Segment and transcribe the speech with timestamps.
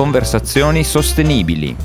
[0.00, 1.76] conversazioni sostenibili.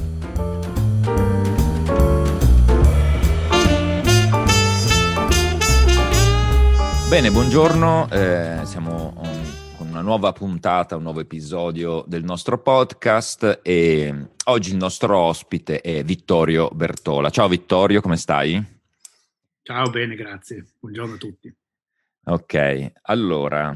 [7.10, 9.22] Bene, buongiorno, eh, siamo
[9.76, 15.82] con una nuova puntata, un nuovo episodio del nostro podcast e oggi il nostro ospite
[15.82, 17.30] è Vittorio Bertola.
[17.30, 18.64] Ciao Vittorio, come stai?
[19.62, 20.66] Ciao, bene, grazie.
[20.80, 21.54] Buongiorno a tutti.
[22.28, 23.76] Ok, allora,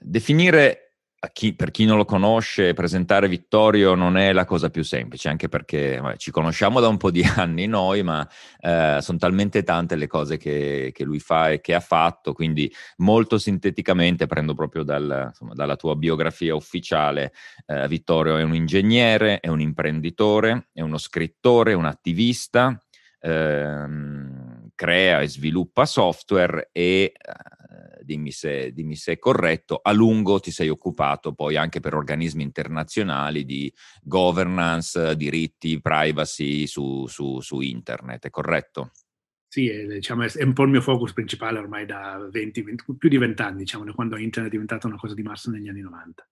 [0.00, 0.85] definire
[1.32, 5.48] chi, per chi non lo conosce, presentare Vittorio non è la cosa più semplice, anche
[5.48, 8.26] perché vabbè, ci conosciamo da un po' di anni noi, ma
[8.60, 12.72] eh, sono talmente tante le cose che, che, lui fa e che ha fatto, quindi
[12.98, 17.32] molto sinteticamente prendo proprio dal, insomma, dalla tua biografia ufficiale.
[17.66, 22.78] Eh, Vittorio è un ingegnere, è un imprenditore, è uno scrittore, un attivista.
[23.20, 24.35] Ehm,
[24.76, 30.52] crea e sviluppa software e eh, dimmi se, dimmi se, è corretto, a lungo ti
[30.52, 38.26] sei occupato poi anche per organismi internazionali di governance, diritti, privacy su, su, su internet,
[38.26, 38.92] è corretto?
[39.48, 43.08] Sì, è, diciamo, è, un po' il mio focus principale ormai da 20, 20 più
[43.08, 45.80] di 20 anni, diciamo, da quando internet è diventata una cosa di massa negli anni
[45.80, 46.28] 90.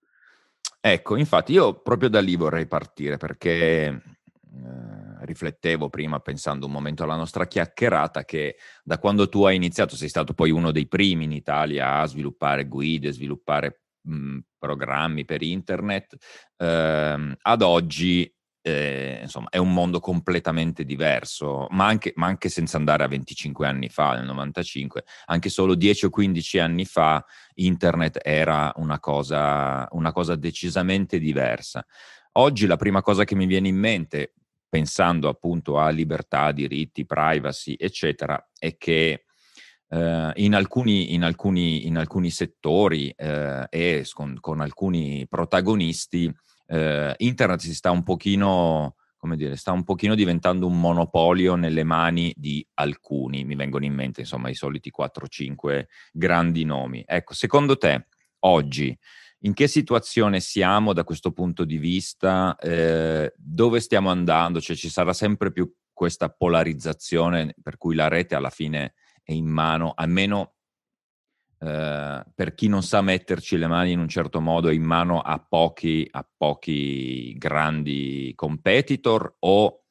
[0.80, 4.94] Ecco, infatti io proprio da lì vorrei partire perché eh,
[5.25, 10.08] riflettevo prima pensando un momento alla nostra chiacchierata che da quando tu hai iniziato sei
[10.08, 16.16] stato poi uno dei primi in Italia a sviluppare guide, sviluppare mh, programmi per internet,
[16.56, 18.33] eh, ad oggi
[18.66, 23.66] eh, insomma, è un mondo completamente diverso, ma anche, ma anche, senza andare a 25
[23.66, 27.22] anni fa, nel 95, anche solo 10 o 15 anni fa,
[27.56, 31.84] internet era una cosa, una cosa decisamente diversa.
[32.36, 34.33] Oggi la prima cosa che mi viene in mente,
[34.75, 39.22] pensando appunto a libertà, diritti, privacy, eccetera, è che
[39.89, 46.28] eh, in, alcuni, in, alcuni, in, alcuni, settori eh, e con, con, alcuni protagonisti
[46.66, 51.84] eh, internet si sta un pochino come dire, sta un pochino diventando un monopolio nelle
[51.84, 57.04] mani di alcuni, mi vengono in mente insomma i soliti 4-5 grandi nomi.
[57.06, 58.09] Ecco, secondo te
[58.41, 58.98] oggi
[59.44, 62.56] in che situazione siamo da questo punto di vista?
[62.59, 64.60] Eh, dove stiamo andando?
[64.60, 69.47] Cioè ci sarà sempre più questa polarizzazione per cui la rete alla fine è in
[69.47, 70.54] mano, almeno
[71.59, 75.21] eh, per chi non sa metterci le mani in un certo modo, è in mano
[75.21, 79.84] a pochi, a pochi grandi competitor o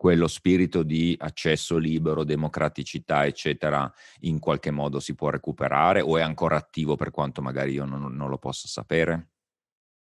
[0.00, 6.22] quello spirito di accesso libero, democraticità, eccetera, in qualche modo si può recuperare o è
[6.22, 9.28] ancora attivo per quanto magari io non, non lo possa sapere?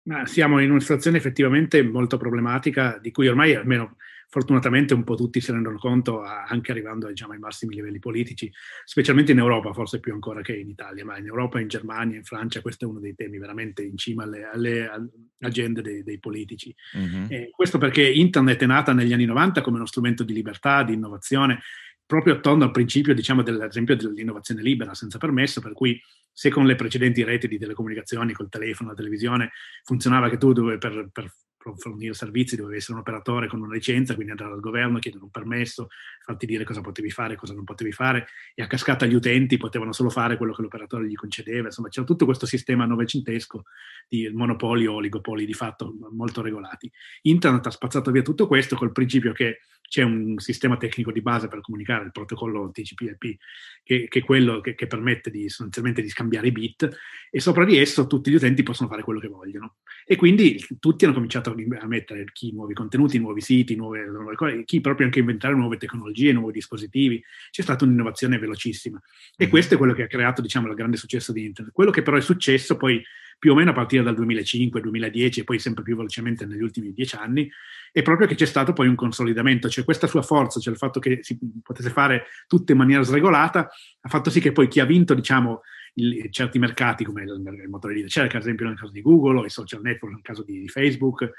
[0.03, 3.97] Ma siamo in una situazione effettivamente molto problematica, di cui ormai almeno
[4.29, 8.51] fortunatamente un po' tutti si rendono conto, anche arrivando diciamo, ai massimi livelli politici,
[8.85, 12.23] specialmente in Europa, forse più ancora che in Italia, ma in Europa, in Germania, in
[12.23, 16.73] Francia, questo è uno dei temi veramente in cima alle, alle agende dei, dei politici.
[16.95, 17.49] Mm-hmm.
[17.51, 21.61] questo perché Internet è nata negli anni 90 come uno strumento di libertà, di innovazione,
[22.05, 25.99] proprio attorno al principio, diciamo, dell'esempio dell'innovazione libera, senza permesso, per cui
[26.31, 29.51] se con le precedenti reti di telecomunicazioni, col telefono, la televisione,
[29.83, 31.31] funzionava che tu dovevi per, per
[31.77, 35.29] fornire servizi dovevi essere un operatore con una licenza, quindi andare al governo, chiedere un
[35.29, 35.89] permesso,
[36.23, 39.91] farti dire cosa potevi fare cosa non potevi fare, e a cascata gli utenti potevano
[39.91, 41.67] solo fare quello che l'operatore gli concedeva.
[41.67, 43.63] Insomma, c'era tutto questo sistema novecentesco
[44.07, 46.91] di monopoli o oligopoli di fatto molto regolati.
[47.23, 51.47] Internet ha spazzato via tutto questo col principio che c'è un sistema tecnico di base
[51.47, 53.37] per comunicare, il protocollo TCP/IP,
[53.83, 56.89] che, che, è quello che, che permette di, sostanzialmente di scambiare i bit,
[57.31, 59.77] e sopra di esso tutti gli utenti possono fare quello che vogliono.
[60.05, 64.63] E quindi tutti hanno cominciato a mettere chi nuovi contenuti, nuovi siti, nuove, nuove cose,
[64.63, 67.21] chi proprio anche inventare nuove tecnologie, nuovi dispositivi.
[67.49, 68.97] C'è stata un'innovazione velocissima.
[68.99, 69.51] E mm-hmm.
[69.51, 71.73] questo è quello che ha creato, diciamo, il grande successo di Internet.
[71.73, 73.03] Quello che però è successo poi
[73.39, 76.91] più o meno a partire dal 2005, 2010 e poi sempre più velocemente negli ultimi
[76.91, 77.49] dieci anni,
[77.91, 80.99] è proprio che c'è stato poi un consolidamento, cioè questa sua forza, cioè il fatto
[80.99, 83.69] che si potesse fare tutto in maniera sregolata,
[84.01, 85.61] ha fatto sì che poi chi ha vinto, diciamo,
[85.95, 89.39] il, certi mercati come il, il, motore di ricerca, ad esempio nel caso di Google
[89.39, 91.31] o i social network nel caso di, di Facebook, eh,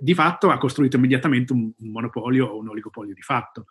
[0.00, 3.66] di fatto ha costruito immediatamente un, un monopolio o un oligopolio di fatto.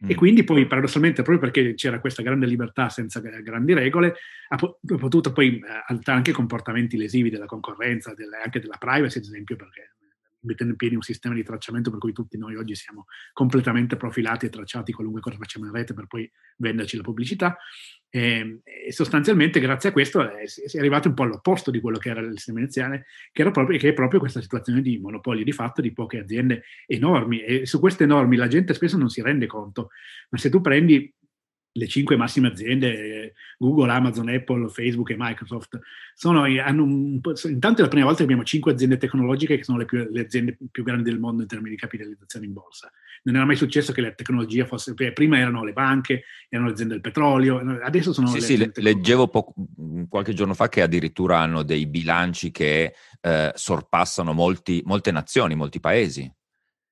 [0.00, 0.16] E mm.
[0.16, 4.14] quindi poi paradossalmente, proprio perché c'era questa grande libertà senza grandi regole,
[4.48, 9.24] ha potuto poi eh, adottare anche comportamenti lesivi della concorrenza, delle, anche della privacy, ad
[9.24, 9.94] esempio, perché
[10.44, 14.46] mettendo in piedi un sistema di tracciamento per cui tutti noi oggi siamo completamente profilati
[14.46, 17.56] e tracciati qualunque cosa facciamo in rete per poi venderci la pubblicità.
[18.08, 21.98] E, ehm, e sostanzialmente grazie a questo è, è, arrivato un po' all'opposto di quello
[21.98, 25.52] che era il sistema iniziale, che, proprio, che è proprio questa situazione di monopolio di
[25.52, 27.40] fatto di poche aziende enormi.
[27.40, 29.90] E su queste enormi la gente spesso non si rende conto,
[30.30, 31.12] ma se tu prendi
[31.76, 35.80] le cinque massime aziende, Google, Amazon, Apple, Facebook e Microsoft,
[36.14, 39.78] sono, hanno un, intanto è la prima volta che abbiamo cinque aziende tecnologiche che sono
[39.78, 42.90] le, più, le, aziende più grandi del mondo in termini di capitalizzazione in borsa.
[43.24, 46.94] Non era mai successo che la tecnologia fosse, prima erano le banche, erano le aziende
[46.94, 49.54] del petrolio, adesso sono sì, le sì, leggevo poco,
[50.08, 55.80] qualche giorno fa che addirittura hanno dei bilanci che eh, sorpassano molti, molte nazioni, molti
[55.80, 56.30] paesi.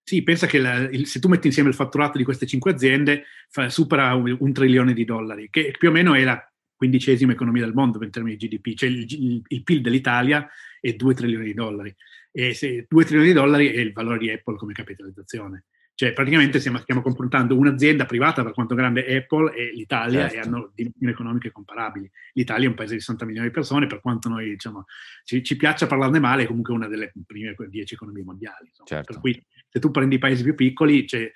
[0.05, 3.25] Sì, pensa che la, il, se tu metti insieme il fatturato di queste cinque aziende,
[3.49, 6.45] fa, supera un, un, trilione di dollari, che più o meno è la
[6.75, 10.49] quindicesima economia del mondo in termini di GDP, cioè il, il, il PIL dell'Italia
[10.81, 11.95] è 2 trilioni di dollari.
[12.33, 15.65] E se 2 trilioni di dollari è il valore di Apple come capitalizzazione.
[15.95, 20.35] Cioè, praticamente stiamo, stiamo, confrontando un'azienda privata per quanto grande Apple e l'Italia certo.
[20.35, 22.11] e hanno dimensioni economiche comparabili.
[22.33, 24.87] L'Italia è un paese di 60 milioni di persone, per quanto noi diciamo,
[25.23, 28.73] ci, ci piaccia parlarne male, è comunque una delle prime 10 economie mondiali.
[28.85, 29.13] Certo.
[29.13, 29.41] Per cui
[29.73, 31.31] se tu prendi i paesi più piccoli, cioè,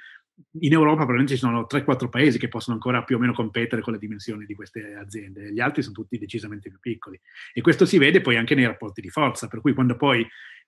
[0.60, 3.94] in Europa probabilmente ci sono 3-4 paesi che possono ancora più o meno competere con
[3.94, 7.18] le dimensioni di queste aziende, gli altri sono tutti decisamente più piccoli.
[7.54, 10.26] E questo si vede poi anche nei rapporti di forza, per cui quando poi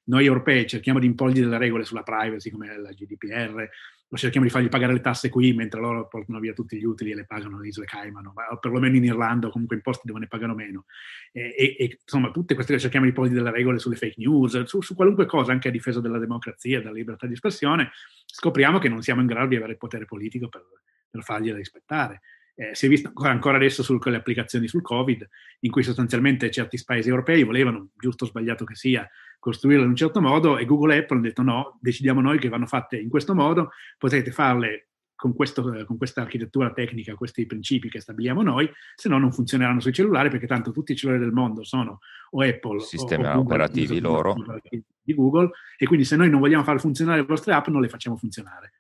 [0.09, 3.69] noi europei cerchiamo di imporgli delle regole sulla privacy come la GDPR,
[4.11, 7.11] o cerchiamo di fargli pagare le tasse qui mentre loro portano via tutti gli utili
[7.11, 10.21] e le pagano le isole Cayman, o perlomeno in Irlanda o comunque in posti dove
[10.21, 10.87] ne pagano meno.
[11.31, 14.63] E, e, e insomma, tutte queste che cerchiamo di porgli delle regole sulle fake news,
[14.63, 17.91] su, su, qualunque cosa, anche a difesa della democrazia, della libertà di espressione,
[18.25, 20.65] scopriamo che non siamo in grado di avere il potere politico per,
[21.11, 22.23] per fargliela rispettare.
[22.55, 25.29] Eh, si è visto ancora, ancora adesso su, con le applicazioni sul Covid,
[25.61, 29.09] in cui sostanzialmente certi paesi europei volevano, giusto o sbagliato che sia,
[29.39, 32.49] costruirle in un certo modo e Google e Apple hanno detto no, decidiamo noi che
[32.49, 34.89] vanno fatte in questo modo, potete farle
[35.19, 39.81] con, questo, con questa architettura tecnica, questi principi che stabiliamo noi, se no non funzioneranno
[39.81, 41.99] sui cellulari perché tanto tutti i cellulari del mondo sono
[42.31, 44.37] o Apple sistemi o, o Google, operativi loro
[45.03, 47.89] di Google e quindi se noi non vogliamo far funzionare le vostre app non le
[47.89, 48.75] facciamo funzionare.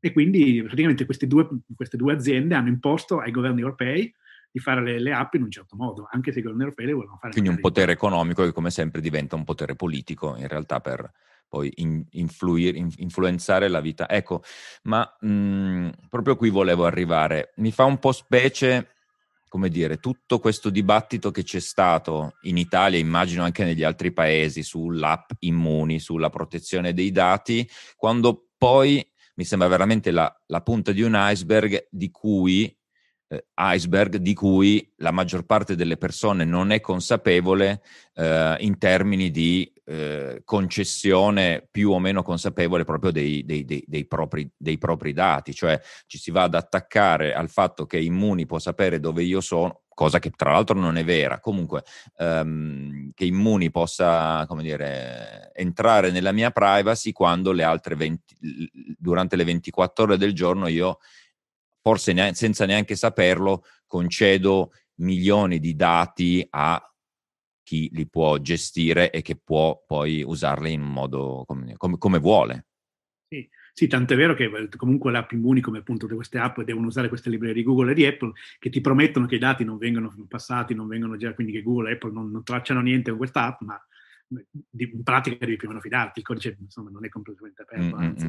[0.00, 4.12] E quindi praticamente queste due, queste due aziende hanno imposto ai governi europei
[4.54, 6.92] di fare le, le, app in un certo modo, anche se i governi europei le
[6.92, 7.32] vogliono fare.
[7.32, 11.10] Quindi un potere economico che come sempre diventa un potere politico in realtà per
[11.48, 14.08] poi in, influire, in, influenzare la vita.
[14.08, 14.44] Ecco,
[14.84, 17.52] ma mh, mhmm, proprio qui volevo arrivare.
[17.56, 18.90] Mi fa un po' specie
[19.48, 24.62] come dire, tutto questo dibattito che c'è stato in Italia, immagino anche negli altri paesi,
[24.62, 29.04] sull'app Immuni, sulla protezione dei dati, quando poi
[29.36, 32.76] mi sembra veramente la, la punta di un iceberg di cui
[33.28, 37.82] eh, iceberg di cui la maggior parte delle persone non è consapevole
[38.14, 44.50] eh, in termini di eh, concessione più o meno consapevole proprio dei, dei, dei, propri,
[44.56, 49.00] dei propri dati, cioè ci si va ad attaccare al fatto che Immuni può sapere
[49.00, 51.84] dove io sono, cosa che tra l'altro non è vera, comunque
[52.16, 58.34] ehm, che Immuni possa, come dire, entrare nella mia privacy quando le altre 20,
[58.98, 60.98] durante le 24 ore del giorno io
[61.84, 66.82] forse neanche, senza neanche saperlo, concedo milioni di dati a
[67.62, 72.66] chi li può gestire e che può poi usarli in modo come, come, come vuole.
[73.28, 73.46] Sì.
[73.76, 77.08] Sì, tanto è vero che eh, comunque l'app Immuni, come appunto queste app, devono usare
[77.08, 78.30] queste librerie di Google e di Apple
[78.60, 81.90] che ti promettono che i dati non vengono passati, non vengono già, quindi che Google
[81.90, 83.76] e Apple non, non tracciano niente con questa app, ma
[84.78, 88.26] in pratica devi più o meno fidarti, il codice insomma, non è completamente aperto, anzi.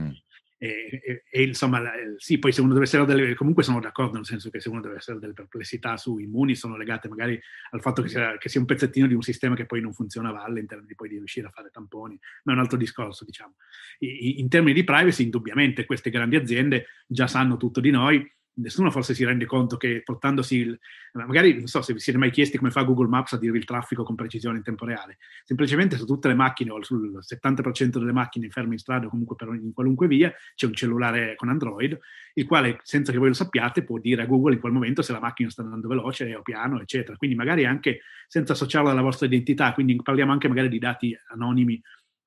[0.57, 1.81] E, e, e, insomma,
[2.17, 4.81] sì, poi se uno deve essere delle, comunque sono d'accordo, nel senso che se uno
[4.81, 7.39] deve essere delle perplessità su immuni sono legate magari
[7.71, 10.29] al fatto che sia, che sia, un pezzettino di un sistema che poi non funziona
[10.29, 13.25] a valle in termini poi di riuscire a fare tamponi, ma è un altro discorso,
[13.25, 13.55] diciamo.
[13.99, 18.91] I, in termini di privacy, indubbiamente queste grandi aziende già sanno tutto di noi, nessuno
[18.91, 20.79] forse si rende conto che portandosi, il,
[21.13, 23.65] magari non so se vi siete mai chiesti come fa Google Maps a dirvi il
[23.65, 28.11] traffico con precisione in tempo reale, semplicemente su tutte le macchine o sul 70% delle
[28.11, 31.97] macchine ferme in strada o comunque per, in qualunque via c'è un cellulare con Android,
[32.33, 35.11] il quale senza che voi lo sappiate può dire a Google in quel momento se
[35.11, 37.17] la macchina sta andando veloce o piano, eccetera.
[37.17, 41.81] Quindi magari anche senza associarla alla vostra identità, quindi parliamo anche magari di dati anonimi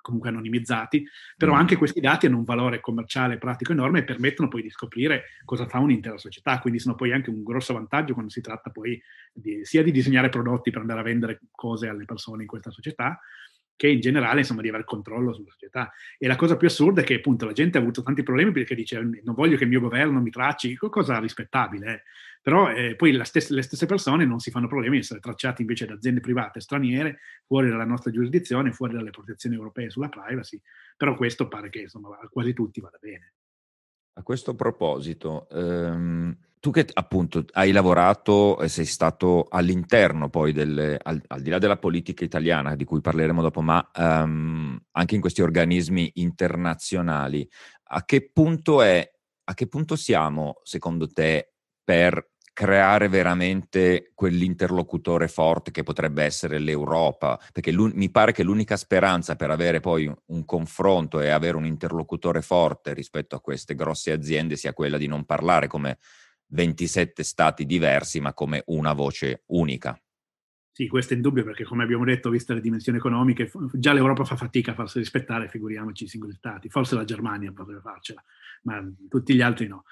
[0.08, 1.56] comunque anonimizzati, però mm.
[1.56, 5.66] anche questi dati hanno un valore commerciale pratico enorme e permettono poi di scoprire cosa
[5.66, 9.00] fa un'intera società, quindi sono poi anche un grosso vantaggio quando si tratta poi
[9.32, 13.20] di, sia di disegnare prodotti per andare a vendere cose alle persone in questa società,
[13.78, 15.92] che in generale insomma di avere controllo sulla società.
[16.18, 18.74] E la cosa più assurda è che appunto la gente ha avuto tanti problemi perché
[18.74, 22.02] dice non voglio che il mio governo mi tracci, cosa rispettabile, eh.
[22.42, 25.86] però eh, poi stessa, le stesse persone non si fanno problemi di essere tracciate invece
[25.86, 30.60] da aziende private straniere fuori dalla nostra giurisdizione, fuori dalle protezioni europee sulla privacy,
[30.96, 33.34] però questo pare che insomma a quasi tutti vada bene.
[34.18, 40.98] A questo proposito, ehm, tu che appunto hai lavorato e sei stato all'interno poi delle,
[41.00, 45.20] al, al, di là della politica italiana di cui parleremo dopo, ma um, anche in
[45.20, 47.48] questi organismi internazionali,
[47.90, 49.08] a che punto è,
[49.44, 51.52] a che punto siamo secondo te
[51.84, 59.36] per creare veramente quell'interlocutore forte che potrebbe essere l'Europa, perché mi pare che l'unica speranza
[59.36, 64.56] per avere poi un confronto e avere un interlocutore forte rispetto a queste grosse aziende
[64.56, 65.98] sia quella di non parlare come
[66.48, 69.96] 27 stati diversi, ma come una voce unica.
[70.72, 74.34] Sì, questo è indubbio perché, come abbiamo detto, viste le dimensioni economiche, già l'Europa fa
[74.34, 76.68] fatica a farsi rispettare, figuriamoci i singoli stati.
[76.68, 78.20] Forse la Germania potrebbe farcela,
[78.62, 79.84] ma tutti gli altri no.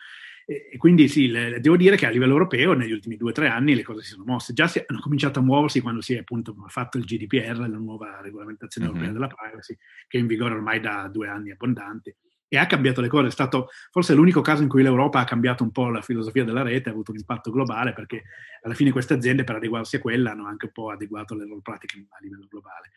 [0.48, 3.48] E, quindi sì, le, devo dire che a livello europeo negli ultimi due o tre
[3.48, 4.52] anni le cose si sono mosse.
[4.52, 8.20] Già si, hanno cominciato a muoversi quando si è appunto fatto il GDPR, la nuova
[8.22, 8.96] regolamentazione mm-hmm.
[8.96, 9.76] europea della privacy,
[10.06, 12.14] che è in vigore ormai da due anni abbondanti.
[12.48, 15.64] E ha cambiato le cose, è stato forse l'unico caso in cui l'Europa ha cambiato
[15.64, 18.22] un po' la filosofia della rete, ha avuto un impatto globale perché
[18.62, 21.60] alla fine queste aziende per adeguarsi a quella hanno anche un po' adeguato le loro
[21.60, 22.92] pratiche a livello globale.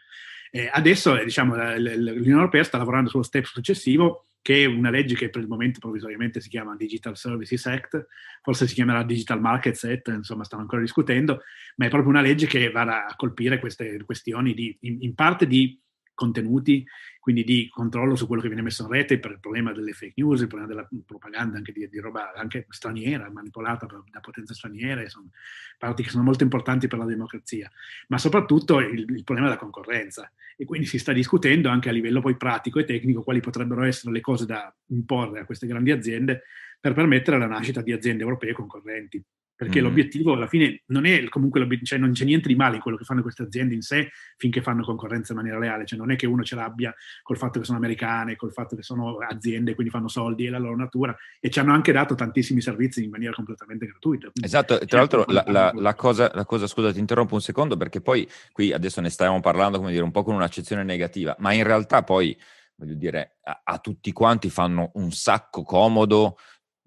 [0.51, 5.29] Eh, adesso diciamo, l'Unione Europea sta lavorando sullo step successivo che è una legge che
[5.29, 8.07] per il momento provvisoriamente si chiama Digital Services Act,
[8.41, 11.41] forse si chiamerà Digital Markets Act, insomma stanno ancora discutendo,
[11.75, 15.45] ma è proprio una legge che va a colpire queste questioni di, in, in parte
[15.45, 15.79] di
[16.19, 16.85] contenuti,
[17.21, 20.15] quindi di controllo su quello che viene messo in rete per il problema delle fake
[20.17, 25.07] news, il problema della propaganda anche di, di roba anche straniera, manipolata da potenze straniere,
[25.07, 25.29] sono
[25.77, 27.71] parti che sono molto importanti per la democrazia,
[28.07, 30.29] ma soprattutto il, il, problema della concorrenza.
[30.57, 34.11] E quindi si sta discutendo anche a livello poi pratico e tecnico quali potrebbero essere
[34.11, 36.43] le cose da imporre a queste grandi aziende
[36.81, 39.23] per permettere la nascita di aziende europee concorrenti
[39.59, 39.83] perché mm.
[39.83, 43.03] l'obiettivo alla fine non è comunque cioè non c'è niente di male in quello che
[43.03, 46.25] fanno queste aziende in sé finché fanno concorrenza in maniera leale, cioè non è che
[46.27, 50.07] uno ce l'abbia col fatto che sono americane, col fatto che sono aziende, quindi fanno
[50.07, 53.85] soldi e la loro natura e ci hanno anche dato tantissimi servizi in maniera completamente
[53.85, 54.29] gratuita.
[54.31, 57.75] Quindi, esatto, tra l'altro la, la, la, cosa, la cosa, scusa ti interrompo un secondo
[57.75, 61.51] perché poi qui adesso ne stiamo parlando come dire un po' con un'accezione negativa, ma
[61.51, 62.33] in realtà poi
[62.75, 66.37] voglio dire a, a tutti quanti fanno un sacco comodo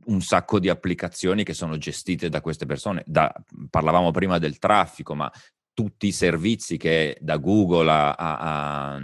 [0.07, 3.03] un sacco di applicazioni che sono gestite da queste persone.
[3.07, 3.33] Da,
[3.71, 5.31] parlavamo prima del traffico, ma
[5.75, 9.01] tutti i servizi che da Google a, a, a,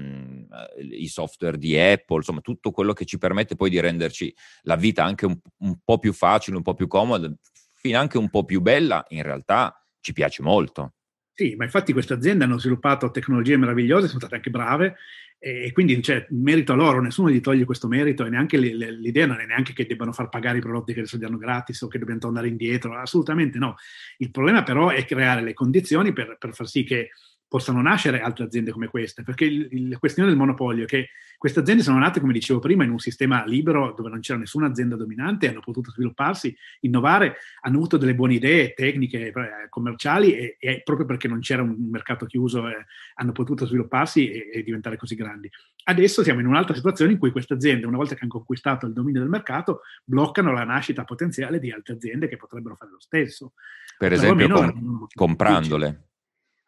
[0.90, 5.04] i software di Apple, insomma tutto quello che ci permette poi di renderci la vita
[5.04, 7.32] anche un, un po' più facile, un po' più comoda,
[7.74, 10.94] fino anche un po' più bella, in realtà ci piace molto.
[11.32, 14.96] Sì, ma infatti queste aziende hanno sviluppato tecnologie meravigliose, sono state anche brave,
[15.40, 19.40] e quindi cioè, merito a loro, nessuno gli toglie questo merito e neanche l'idea non
[19.40, 22.20] è neanche che debbano far pagare i prodotti che adesso diano gratis o che dobbiano
[22.20, 23.76] tornare indietro, assolutamente no.
[24.16, 27.10] Il problema però è creare le condizioni per, per far sì che
[27.48, 31.08] possano nascere altre aziende come queste, perché il, il, la questione del monopolio è che
[31.38, 34.66] queste aziende sono nate, come dicevo prima, in un sistema libero dove non c'era nessuna
[34.66, 39.32] azienda dominante, hanno potuto svilupparsi, innovare, hanno avuto delle buone idee tecniche, eh,
[39.70, 44.50] commerciali e, e, proprio perché non c'era un mercato chiuso eh, hanno potuto svilupparsi e,
[44.52, 45.48] e, diventare così grandi.
[45.84, 48.92] Adesso siamo in un'altra situazione in cui queste aziende, una volta che hanno conquistato il
[48.92, 53.52] dominio del mercato, bloccano la nascita potenziale di altre aziende che potrebbero fare lo stesso.
[53.96, 56.07] Per esempio, com- comprandole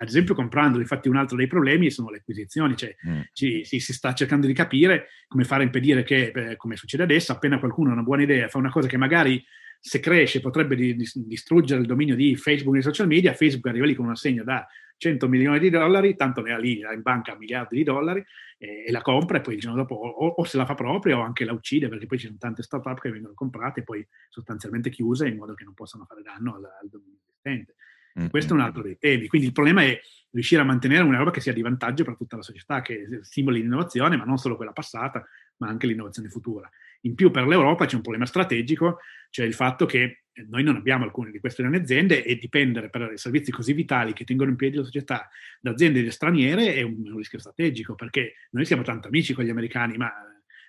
[0.02, 3.20] ad esempio comprando, infatti un altro dei problemi sono le acquisizioni, cioè mm.
[3.34, 7.02] ci, si, si, sta cercando di capire come fare a impedire che, eh, come succede
[7.02, 9.44] adesso, appena qualcuno ha una buona idea, fa una cosa che magari
[9.78, 13.84] se cresce potrebbe di, di, distruggere il dominio di Facebook e social media, Facebook arriva
[13.84, 14.66] lì con un assegno da
[14.96, 18.24] 100 milioni di dollari, tanto ne ha lì in banca miliardi di dollari
[18.56, 21.18] e, e la compra e poi il giorno dopo o, o, se la fa proprio
[21.18, 24.06] o anche la uccide perché poi ci sono tante start-up che vengono comprate e poi
[24.30, 27.74] sostanzialmente chiuse in modo che non possano fare danno al, al dominio esistente.
[28.18, 28.28] Mm-hmm.
[28.28, 29.26] Questo è un altro dei temi.
[29.26, 30.00] Quindi il problema è
[30.32, 33.60] riuscire a mantenere una roba che sia di vantaggio per tutta la società, che stimoli
[33.60, 35.24] l'innovazione, ma non solo quella passata,
[35.56, 36.68] ma anche l'innovazione futura.
[37.02, 38.98] In più per l'Europa c'è un problema strategico,
[39.30, 43.50] cioè il fatto che noi non abbiamo alcune di queste aziende e dipendere per servizi
[43.50, 45.28] così vitali che tengono in piedi la società
[45.60, 49.50] da aziende straniere è un, un rischio strategico, perché noi siamo tanto amici con gli
[49.50, 50.12] americani, ma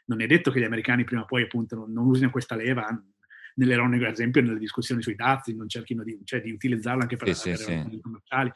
[0.06, 2.88] non è detto che gli americani prima o poi appunto non, non usino questa leva
[3.56, 3.76] nelle
[4.08, 7.56] ad esempio nelle discussioni sui dazi, non cerchino di, cioè, di utilizzarla anche per sì,
[7.56, 8.00] sì, sì.
[8.02, 8.52] commerciali.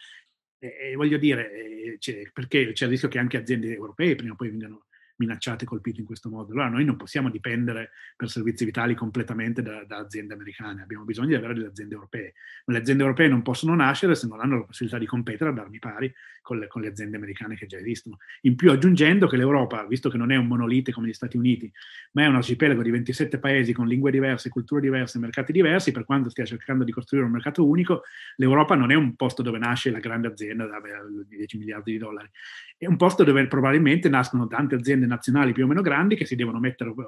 [0.58, 4.34] E, e, voglio dire, eh, c'è, perché c'è il rischio che anche aziende europee prima
[4.34, 4.86] o poi vengano
[5.18, 6.52] minacciate e colpite in questo modo.
[6.52, 11.28] Allora noi non possiamo dipendere per servizi vitali completamente da, da, aziende americane, abbiamo bisogno
[11.28, 12.34] di avere delle aziende europee,
[12.66, 15.58] ma le aziende europee non possono nascere se non hanno la possibilità di competere ad
[15.58, 18.18] armi pari con le, con le aziende americane che già esistono.
[18.42, 21.72] In più aggiungendo che l'Europa, visto che non è un monolite come gli Stati Uniti,
[22.12, 26.06] ma è un arcipelago di 27 paesi con lingue diverse, culture diverse, mercati diversi, per
[26.06, 28.04] quanto stia cercando di costruire un mercato unico,
[28.36, 30.80] l'Europa non è un posto dove nasce la grande azienda da
[31.28, 32.30] 10 miliardi di dollari,
[32.78, 36.36] è un posto dove probabilmente nascono tante aziende nazionali più o meno grandi che si
[36.36, 37.04] devono mettere uh,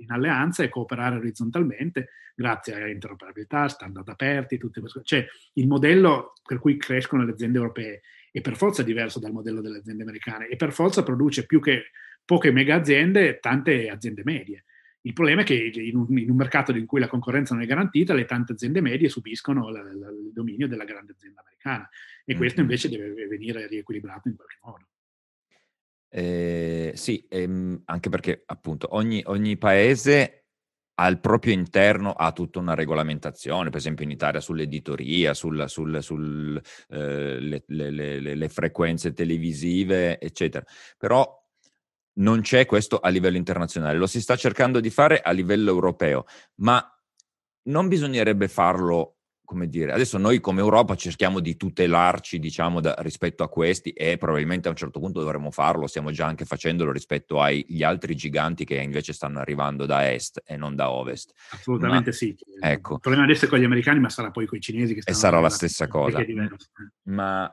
[0.00, 5.16] in alleanza e cooperare orizzontalmente grazie a interoperabilità, standard aperti, tutte queste cose.
[5.16, 8.00] Cioè il modello per cui crescono le aziende europee
[8.32, 11.90] è per forza diverso dal modello delle aziende americane e per forza produce più che
[12.24, 14.64] poche mega aziende, tante aziende medie.
[15.02, 17.66] Il problema è che in un, in un, mercato in cui la concorrenza non è
[17.66, 21.88] garantita, le tante aziende medie subiscono la, la, il dominio della grande azienda americana
[22.24, 24.89] e questo invece deve venire riequilibrato in qualche modo.
[26.12, 30.40] Eh, sì, ehm, anche perché appunto ogni, ogni paese
[31.00, 36.60] al proprio interno ha tutta una regolamentazione, per esempio in Italia sull'editoria, sul, sul, sul,
[36.88, 40.64] eh, le, frequenze televisive, eccetera.
[40.98, 41.38] Però
[42.18, 46.26] non c'è questo a livello internazionale, lo si sta cercando di fare a livello europeo,
[46.56, 46.84] ma
[47.68, 49.19] non bisognerebbe farlo
[49.50, 54.16] come dire, adesso noi come Europa cerchiamo di tutelarci, diciamo, da, rispetto a questi e
[54.16, 58.64] probabilmente a un certo punto dovremmo farlo, stiamo già anche facendolo rispetto agli altri giganti
[58.64, 61.32] che invece stanno arrivando da est e non da ovest.
[61.50, 62.32] Assolutamente ma, sì.
[62.60, 62.94] Ecco.
[62.94, 65.16] Il problema adesso è con gli americani, ma sarà poi con i cinesi che stanno
[65.16, 66.24] E sarà la stessa cosa.
[67.08, 67.52] Ma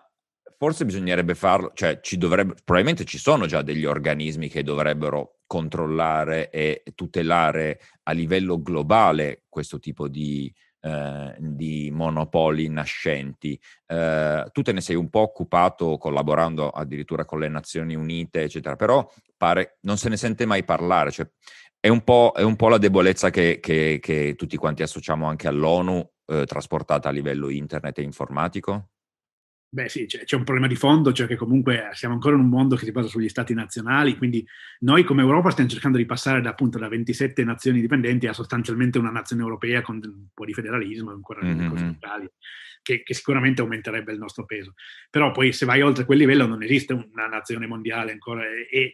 [0.60, 6.52] forse bisognerebbe farlo, cioè ci dovrebbe, probabilmente ci sono già degli organismi che dovrebbero controllare
[6.52, 10.54] e tutelare a livello globale questo tipo di,
[10.88, 13.60] eh, di monopoli nascenti.
[13.86, 18.76] Eh, tu te ne sei un po' occupato collaborando addirittura con le Nazioni Unite, eccetera,
[18.76, 21.12] però pare non se ne sente mai parlare.
[21.12, 21.30] Cioè,
[21.80, 22.04] è, un
[22.34, 27.10] è, un po', la debolezza che, che, che, tutti quanti associamo anche all'ONU, eh, trasportata
[27.10, 28.90] a livello internet e informatico?
[29.70, 32.48] Beh sì, c'è, c'è, un problema di fondo, cioè che comunque siamo ancora in un
[32.48, 34.46] mondo che si basa sugli stati nazionali, quindi
[34.80, 38.98] noi come Europa stiamo cercando di passare da, appunto da 27 nazioni dipendenti a sostanzialmente
[38.98, 41.68] una nazione europea con un po' di federalismo, ancora mm-hmm.
[41.68, 41.98] cose
[42.82, 44.74] che, che, sicuramente aumenterebbe il nostro peso.
[45.10, 48.94] Però poi se vai oltre quel livello non esiste una nazione mondiale ancora e,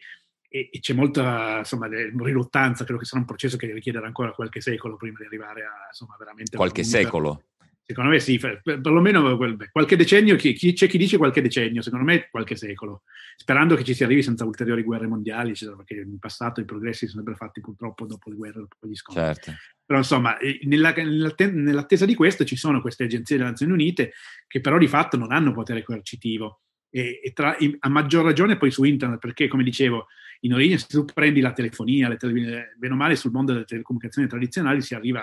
[0.49, 4.61] e, e c'è molta insomma, riluttanza, credo che sarà un processo che richiederà ancora qualche
[4.61, 6.57] secolo prima di arrivare a insomma, veramente...
[6.57, 7.43] Qualche secolo?
[7.85, 9.37] Secondo me sì, perlomeno
[9.71, 13.03] qualche decennio, c'è chi dice qualche decennio, secondo me qualche secolo,
[13.35, 17.23] sperando che ci si arrivi senza ulteriori guerre mondiali, perché in passato i progressi sono
[17.23, 19.23] sempre fatti purtroppo dopo le guerre, dopo gli scontri.
[19.23, 19.51] Certo.
[19.85, 24.13] Però insomma, nella, nell'attesa di questo ci sono queste agenzie delle Nazioni Unite
[24.47, 28.71] che però di fatto non hanno potere coercitivo e, e tra, a maggior ragione poi
[28.71, 30.07] su internet, perché come dicevo,
[30.41, 33.65] in origine se tu prendi la telefonia, le tele, bene o male sul mondo delle
[33.65, 35.21] telecomunicazioni tradizionali si arriva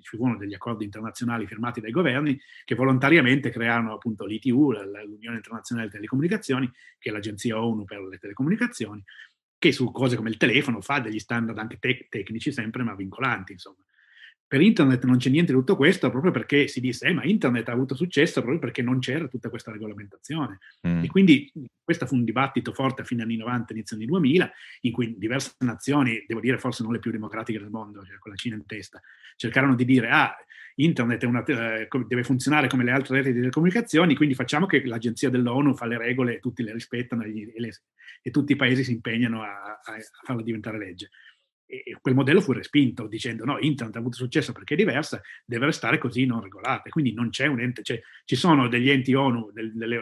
[0.00, 5.88] ci furono degli accordi internazionali firmati dai governi che volontariamente crearono appunto l'ITU, l'Unione Internazionale
[5.88, 9.02] delle Telecomunicazioni, che è l'agenzia ONU per le telecomunicazioni,
[9.58, 13.52] che su cose come il telefono fa degli standard anche tec- tecnici sempre ma vincolanti,
[13.52, 13.84] insomma.
[14.50, 17.68] Per internet non c'è niente di tutto questo proprio perché si disse, eh, ma internet
[17.68, 20.58] ha avuto successo proprio perché non c'era tutta questa regolamentazione.
[20.88, 21.04] Mm.
[21.04, 21.52] E quindi
[21.84, 25.54] questo fu un dibattito forte a fine anni 90, inizio anni 2000, in cui diverse
[25.58, 28.66] nazioni, devo dire forse non le più democratiche del mondo, cioè con la Cina in
[28.66, 29.00] testa,
[29.36, 30.34] cercarono di dire, ah,
[30.74, 35.30] internet una, eh, deve funzionare come le altre reti di telecomunicazioni, quindi facciamo che l'agenzia
[35.30, 37.70] dell'ONU fa le regole e tutti le rispettano e, le,
[38.20, 41.10] e tutti i paesi si impegnano a, a farla diventare legge
[41.70, 45.66] e quel modello fu respinto dicendo no, internet ha avuto successo perché è diversa, deve
[45.66, 46.88] restare così non regolata.
[46.90, 50.00] Quindi non c'è un ente, cioè, ci sono degli enti ONU, del, delle,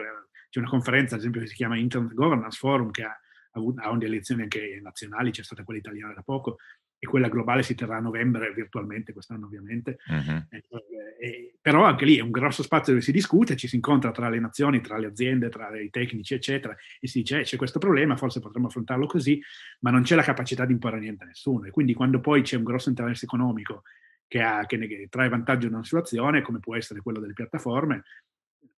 [0.49, 3.15] c'è una conferenza ad esempio che si chiama Internet Governance Forum che ha,
[3.51, 6.57] avuto, ha delle elezioni anche nazionali, c'è stata quella italiana da poco,
[6.99, 9.97] e quella globale si terrà a novembre virtualmente quest'anno ovviamente.
[10.05, 10.43] Uh-huh.
[10.49, 14.29] Eh, però anche lì è un grosso spazio dove si discute, ci si incontra tra
[14.29, 17.79] le nazioni, tra le aziende, tra i tecnici eccetera e si dice eh, c'è questo
[17.79, 19.41] problema, forse potremmo affrontarlo così,
[19.79, 22.57] ma non c'è la capacità di imporre niente a nessuno e quindi quando poi c'è
[22.57, 23.83] un grosso interesse economico
[24.27, 27.33] che, ha, che, ne, che trae vantaggio in una situazione come può essere quello delle
[27.33, 28.03] piattaforme,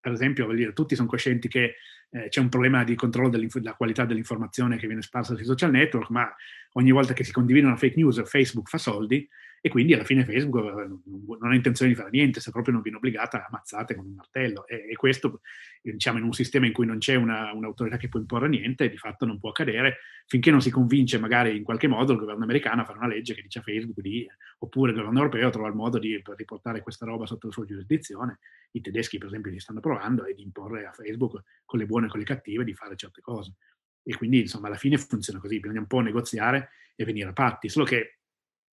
[0.01, 1.75] per esempio, dire, tutti sono coscienti che
[2.09, 6.09] eh, c'è un problema di controllo della qualità dell'informazione che viene sparsa sui social network,
[6.09, 6.29] ma
[6.73, 9.27] ogni volta che si condivide una fake news Facebook fa soldi
[9.61, 12.81] e quindi alla fine Facebook eh, non ha intenzione di fare niente se proprio non
[12.81, 14.65] viene obbligata ammazzate con un martello.
[14.65, 15.41] E, e questo
[15.81, 18.97] diciamo in un sistema in cui non c'è una, un'autorità che può imporre niente di
[18.97, 22.81] fatto non può accadere finché non si convince magari in qualche modo il governo americano
[22.81, 24.27] a fare una legge che dice a Facebook di,
[24.59, 28.39] oppure il governo europeo trova il modo di riportare questa roba sotto la sua giurisdizione
[28.71, 32.07] i tedeschi per esempio li stanno provando e di imporre a Facebook con le buone
[32.07, 33.55] e con le cattive di fare certe cose.
[34.03, 37.69] E quindi insomma alla fine funziona così bisogna un po' negoziare e venire a patti
[37.69, 38.20] solo che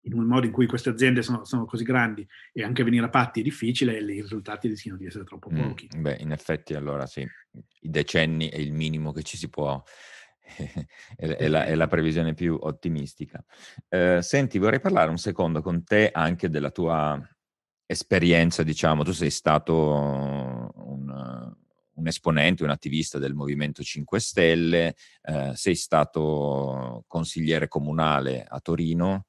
[0.04, 3.10] in un modo in cui queste aziende sono, sono, così grandi e anche venire a
[3.10, 5.90] patti è difficile, i risultati rischiano di essere troppo mm, pochi.
[5.96, 9.82] Mm, beh, in effetti allora sì, i decenni è il minimo che ci si può,
[11.16, 13.44] è, è, la, è, la, previsione più ottimistica.
[13.88, 17.22] Eh, senti, vorrei parlare un secondo con te anche della tua
[17.86, 19.76] esperienza, diciamo, tu sei stato
[20.76, 21.54] un,
[21.94, 29.26] un esponente, un attivista del Movimento 5 Stelle, eh, sei stato consigliere comunale a Torino,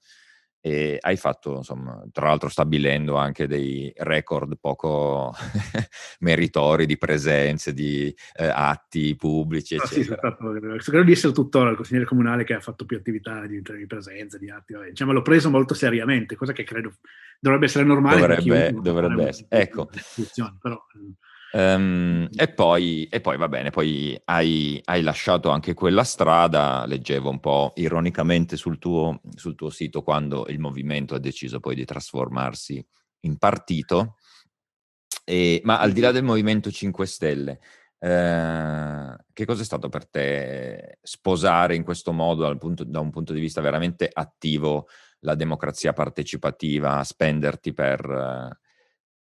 [0.64, 5.35] e hai fatto, insomma, tra l'altro stabilendo anche dei record poco
[6.20, 10.37] meritori di presenze, di eh, atti pubblici, no, eccetera.
[10.79, 13.87] Sì, credo di essere tuttora il consigliere comunale che ha fatto più attività di, di
[13.88, 14.75] presenze, di atti.
[14.90, 16.92] Diciamo, l'ho preso molto seriamente, cosa che credo
[17.40, 18.20] dovrebbe essere normale.
[18.20, 19.48] Dovrebbe, dovrebbe essere.
[19.48, 19.90] Ecco.
[20.61, 20.87] Però,
[21.55, 27.29] Um, e, poi, e, poi, va bene, poi hai, hai, lasciato anche quella strada, leggevo
[27.29, 31.85] un po' ironicamente sul tuo, sul tuo, sito quando il movimento ha deciso poi di
[31.85, 32.85] trasformarsi
[33.21, 34.17] in partito,
[35.25, 37.61] e, ma al di là del Movimento 5 Stelle,
[37.99, 43.35] eh, che cosa è stato per te sposare in questo modo punto, da un punto
[43.35, 44.88] di vista veramente attivo
[45.21, 48.61] la democrazia partecipativa, spenderti per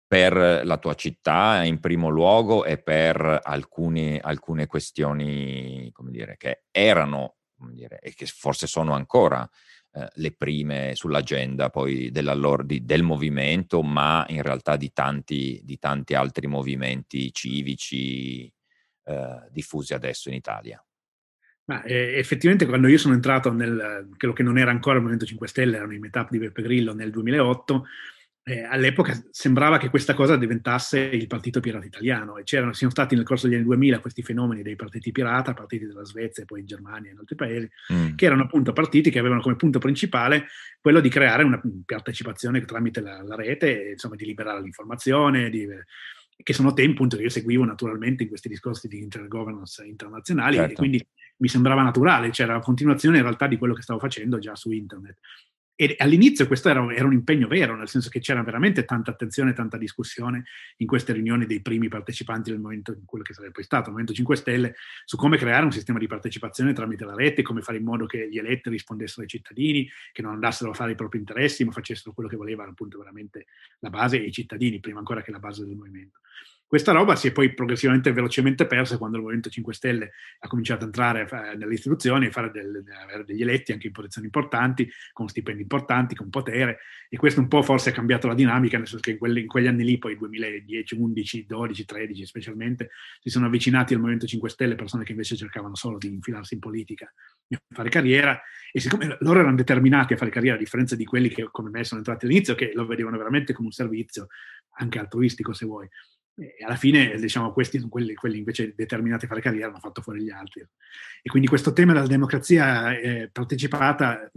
[0.08, 7.36] per la tua città in primo luogo e per alcuni, alcune questioni, dire, che erano,
[7.70, 9.48] dire, e che forse sono ancora
[9.92, 16.14] eh, le prime sull'agenda poi di, del movimento, ma in realtà di tanti, di tanti
[16.14, 18.50] altri movimenti civici
[19.04, 20.82] eh, diffusi adesso in Italia.
[21.64, 25.26] Ma, eh, effettivamente quando io sono entrato nel, quello che non era ancora il Movimento
[25.26, 27.84] 5 Stelle, erano i meetup di Beppe Grillo nel 2008,
[28.48, 33.14] eh, all'epoca sembrava che questa cosa diventasse il partito pirata italiano e c'erano, siano stati
[33.14, 36.60] nel corso degli anni 2000 questi fenomeni dei partiti pirata, partiti della Svezia e poi
[36.60, 38.14] in Germania e in altri paesi, mm.
[38.14, 40.46] che erano appunto partiti che avevano come punto principale
[40.80, 45.68] quello di creare una partecipazione tramite la, la rete, insomma di liberare l'informazione, di,
[46.42, 50.72] che sono temi appunto che io seguivo naturalmente in questi discorsi di intergovernance internazionali certo.
[50.72, 51.06] e quindi
[51.38, 54.70] mi sembrava naturale, c'era la continuazione in realtà di quello che stavo facendo già su
[54.70, 55.18] internet.
[55.80, 59.52] E all'inizio questo era, era, un impegno vero, nel senso che c'era veramente tanta attenzione,
[59.52, 60.42] tanta discussione
[60.78, 63.90] in queste riunioni dei primi partecipanti del movimento, in quello che sarebbe poi stato, il
[63.90, 67.78] Movimento 5 Stelle, su come creare un sistema di partecipazione tramite la rete, come fare
[67.78, 71.20] in modo che gli eletti rispondessero ai cittadini, che non andassero a fare i propri
[71.20, 73.46] interessi, ma facessero quello che volevano appunto veramente
[73.78, 76.18] la base e i cittadini, prima ancora che la base del movimento.
[76.68, 80.82] Questa roba si è poi progressivamente velocemente persa quando il Movimento 5 Stelle ha cominciato
[80.82, 81.26] a entrare
[81.56, 86.14] nelle istituzioni e fare del, avere degli eletti anche in posizioni importanti, con stipendi importanti,
[86.14, 89.16] con potere, e questo un po' forse ha cambiato la dinamica, nel senso che in,
[89.16, 92.90] quelli, in quegli anni lì, poi 2010, 11, 12, 13 specialmente,
[93.22, 96.60] si sono avvicinati al Movimento 5 Stelle persone che invece cercavano solo di infilarsi in
[96.60, 97.10] politica
[97.48, 98.38] e fare carriera,
[98.70, 101.82] e siccome loro erano determinati a fare carriera, a differenza di quelli che come me
[101.84, 104.26] sono entrati all'inizio, che lo vedevano veramente come un servizio,
[104.72, 105.88] anche altruistico se vuoi,
[106.40, 110.02] e alla fine, diciamo, questi sono quelli, quelli, invece determinati a fare carriera, hanno fatto
[110.02, 110.60] fuori gli altri.
[110.60, 114.30] E quindi questo tema della democrazia eh, partecipata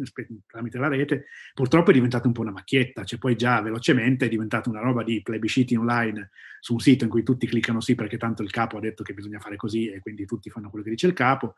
[0.47, 4.29] tramite la rete purtroppo è diventato un po' una macchietta, cioè poi già velocemente è
[4.29, 8.17] diventata una roba di plebisciti online su un sito in cui tutti cliccano sì perché
[8.17, 10.91] tanto il capo ha detto che bisogna fare così e quindi tutti fanno quello che
[10.91, 11.53] dice il capo.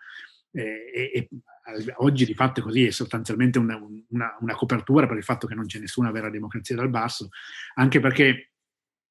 [0.51, 1.29] E, e,
[1.97, 3.79] oggi di fatto è così, è sostanzialmente una,
[4.09, 7.29] una, una copertura per il fatto che non c'è nessuna vera democrazia dal basso,
[7.75, 8.52] anche perché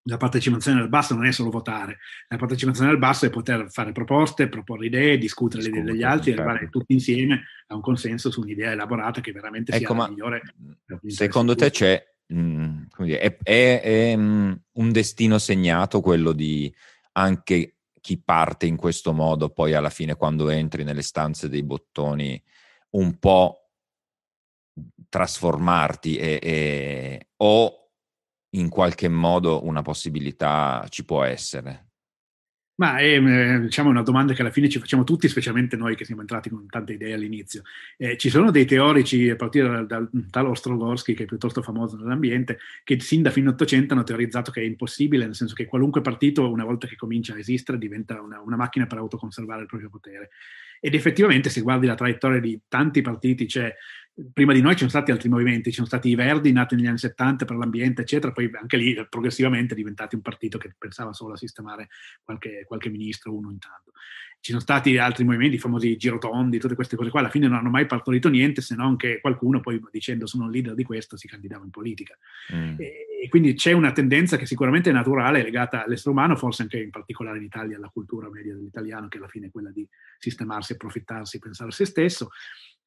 [0.05, 3.93] la partecipazione al basso non è solo votare, la partecipazione al basso è poter fare
[3.93, 6.49] proposte, proporre idee, discutere le idee degli altri e certo.
[6.49, 10.43] arrivare tutti insieme a un consenso su un'idea elaborata che veramente ecco, sia la migliore.
[11.07, 16.73] Secondo te c'è, mh, dire, è, è, è mh, un destino segnato quello di
[17.13, 22.43] anche chi parte in questo modo, poi alla fine quando entri nelle stanze dei bottoni,
[22.91, 23.71] un po'
[25.09, 27.82] trasformarti e, e o
[28.55, 31.93] in qualche modo una possibilità ci può essere?
[32.75, 36.05] Ma è eh, diciamo, una domanda che alla fine ci facciamo tutti, specialmente noi che
[36.05, 37.63] siamo entrati con tante idee all'inizio.
[37.97, 41.97] Eh, ci sono dei teorici, a partire dal, dal tal Ostrogorski, che è piuttosto famoso
[41.97, 46.01] nell'ambiente, che sin da fine 800 hanno teorizzato che è impossibile, nel senso che qualunque
[46.01, 49.91] partito, una volta che comincia a esistere, diventa una, una macchina per autoconservare il proprio
[49.91, 50.31] potere.
[50.81, 53.73] Ed effettivamente, se guardi la traiettoria di tanti partiti, c'è
[54.33, 56.87] prima di noi ci sono stati altri movimenti, ci sono stati i Verdi nati negli
[56.87, 61.33] anni 70 per l'ambiente, eccetera, poi anche lì progressivamente diventati un partito che pensava solo
[61.33, 61.89] a sistemare
[62.23, 63.93] qualche, qualche ministro uno intanto.
[64.41, 67.59] Ci sono stati altri movimenti, i famosi girotondi, tutte queste cose qua, alla fine non
[67.59, 71.17] hanno mai partorito niente se non che qualcuno poi dicendo sono il leader di questo
[71.17, 72.19] si candidava in politica.
[72.53, 72.75] Mm.
[72.77, 76.81] E, e, quindi c'è una tendenza che sicuramente è naturale, legata all'essere umano, forse anche
[76.81, 80.73] in particolare in Italia alla cultura media dell'italiano, che alla fine è quella di sistemarsi,
[80.73, 82.31] approfittarsi, pensare a se stesso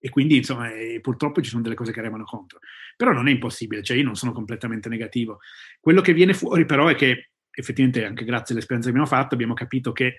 [0.05, 2.59] e quindi insomma eh, purtroppo ci sono delle cose che arrivano contro.
[2.95, 5.39] Però non è impossibile, cioè io non sono completamente negativo.
[5.79, 9.55] Quello che viene fuori però è che effettivamente anche grazie all'esperienza che abbiamo fatto abbiamo
[9.55, 10.17] capito che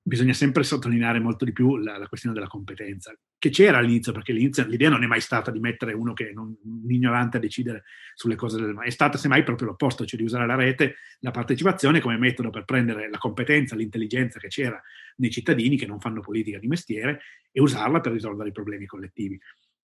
[0.00, 4.32] bisogna sempre sottolineare molto di più la, la, questione della competenza, che c'era all'inizio, perché
[4.32, 6.54] all'inizio l'idea non è mai stata di mettere uno che è un
[6.88, 10.54] ignorante a decidere sulle cose del è stata semmai proprio l'opposto, cioè di usare la
[10.54, 14.80] rete, la partecipazione come metodo per prendere la competenza, l'intelligenza che c'era
[15.16, 19.38] nei cittadini che non fanno politica di mestiere e usarla per risolvere i problemi collettivi.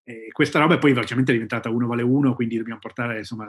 [0.04, 3.46] E questa roba è poi velocemente diventata uno vale uno, quindi dobbiamo portare insomma,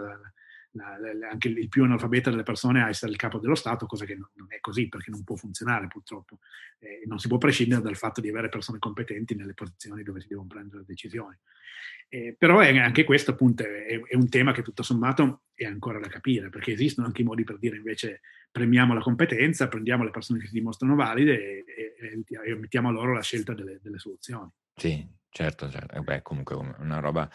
[0.72, 4.06] la, la, anche il più analfabeta delle persone a essere il capo dello Stato, cosa
[4.06, 6.40] che non, non è così perché non può funzionare purtroppo.
[6.80, 10.28] Eh, non si può prescindere dal fatto di avere persone competenti nelle posizioni dove si
[10.28, 11.38] devono prendere decisioni.
[12.12, 16.00] Eh, però è, anche questo appunto è, è, un tema che tutto sommato è ancora
[16.00, 20.10] da capire, perché esistono anche i modi per dire invece premiamo la competenza, prendiamo le
[20.10, 24.00] persone che si dimostrano valide e, e, e mettiamo a loro la scelta delle, delle
[24.00, 24.50] soluzioni.
[24.76, 25.96] Sì, certo, certo.
[25.96, 27.30] Eh beh, comunque una roba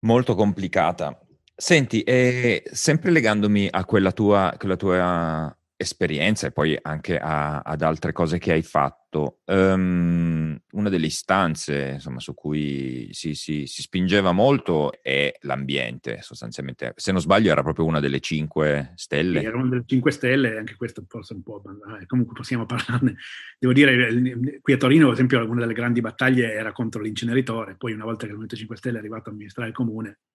[0.00, 1.18] molto complicata.
[1.56, 7.82] Senti, eh, sempre legandomi a quella tua, quella tua esperienza e poi anche a, ad
[7.82, 13.82] altre cose che hai fatto, um, una delle istanze insomma, su cui si, si, si,
[13.82, 16.92] spingeva molto è l'ambiente, sostanzialmente.
[16.96, 19.40] Se non sbaglio era proprio una delle cinque stelle.
[19.40, 21.62] Sì, era una delle cinque stelle, anche questo forse un po',
[22.00, 23.16] eh, comunque possiamo parlarne.
[23.58, 27.92] Devo dire, qui a Torino, ad esempio, una delle grandi battaglie era contro l'inceneritore, poi
[27.92, 30.33] una volta che il Movimento 5 Stelle è arrivato a amministrare il comune, eh,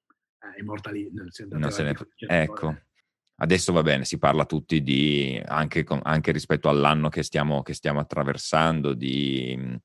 [0.55, 1.09] è morta lì.
[1.11, 1.29] Non
[1.71, 1.95] se ne...
[2.27, 2.77] Ecco.
[3.41, 8.01] Adesso va bene, si parla tutti di, anche, anche rispetto all'anno che stiamo, che stiamo
[8.01, 9.75] attraversando, di mh,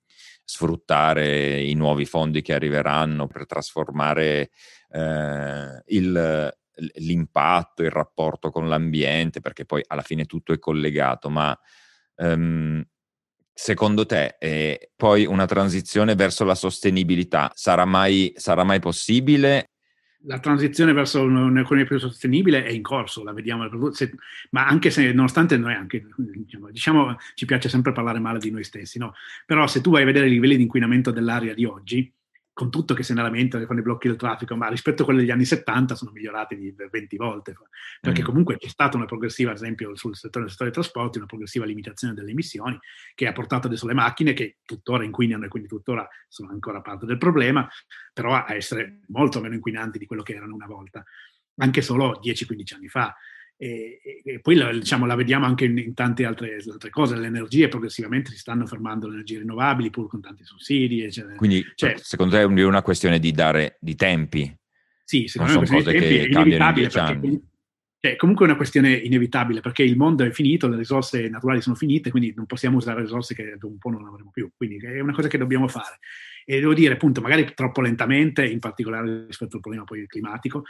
[0.44, 4.50] sfruttare i nuovi fondi che arriveranno per trasformare
[4.90, 6.52] eh, il,
[6.96, 11.56] l'impatto, il rapporto con l'ambiente, perché poi alla fine tutto è collegato, ma
[12.16, 12.84] um,
[13.52, 19.68] secondo te eh, poi una transizione verso la sostenibilità sarà mai, sarà mai possibile
[20.26, 24.14] la transizione verso un'economia più sostenibile è in corso, la vediamo, se,
[24.50, 28.64] ma anche se, nonostante noi anche, diciamo, diciamo, ci piace sempre parlare male di noi
[28.64, 29.14] stessi, no?
[29.46, 32.12] però se tu vai a vedere i livelli di inquinamento dell'aria di oggi,
[32.54, 35.20] con tutto che se ne lamentano con i blocchi del traffico, ma rispetto a quelli
[35.20, 37.52] degli anni 70 sono migliorati di 20 volte,
[38.00, 38.24] perché mm.
[38.24, 42.14] comunque c'è stata una progressiva, ad esempio sul settore, settore, dei trasporti, una progressiva limitazione
[42.14, 42.78] delle emissioni
[43.16, 47.06] che ha portato adesso le macchine che tuttora inquinano e quindi tuttora sono ancora parte
[47.06, 47.68] del problema,
[48.12, 51.04] però a essere molto meno inquinanti di quello che erano una volta,
[51.56, 53.16] anche solo 10-15 anni fa.
[53.56, 57.26] E, e, poi la, diciamo, la vediamo anche in, in tante altre, altre, cose, le
[57.26, 61.02] energie progressivamente si stanno fermando le energie rinnovabili pur con tanti sussidi.
[61.02, 61.36] Eccetera.
[61.36, 64.54] Quindi cioè, secondo te è una questione di dare di tempi?
[65.04, 67.42] Sì, secondo me sono cose che è inevitabile perché
[68.04, 71.74] cioè, comunque è una questione inevitabile perché il mondo è finito, le risorse naturali sono
[71.74, 74.50] finite, quindi non possiamo usare risorse che dopo un po' non avremo più.
[74.54, 76.00] Quindi è una cosa che dobbiamo fare.
[76.44, 80.64] E devo dire, appunto, magari troppo lentamente, in particolare rispetto al problema poi climatico,